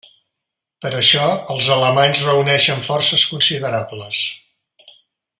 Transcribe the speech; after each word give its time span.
Per 0.85 0.91
això 0.99 1.25
els 1.55 1.67
alemanys 1.75 2.23
reuneixen 2.29 2.81
forces 2.87 3.27
considerables. 3.35 4.23